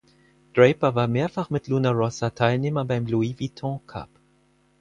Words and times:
Draper 0.55 0.95
war 0.95 1.07
mehrfach 1.07 1.51
mit 1.51 1.67
Luna 1.67 1.91
Rossa 1.91 2.31
Teilnehmer 2.31 2.85
beim 2.85 3.05
Louis 3.05 3.39
Vuitton 3.39 3.85
Cup. 3.85 4.09